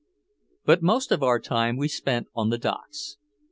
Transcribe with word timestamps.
But 0.65 0.81
most 0.81 1.11
of 1.11 1.21
our 1.21 1.39
time 1.39 1.77
we 1.77 1.87
spent 1.87 2.25
on 2.35 2.49
the 2.49 2.57
docks. 2.57 3.17